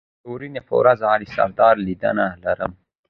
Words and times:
د 0.21 0.23
درېنۍ 0.31 0.61
په 0.67 0.73
ورځ 0.79 0.99
علي 1.11 1.27
سره 1.33 1.67
لیدنه 1.85 2.25
لرم 2.43 2.71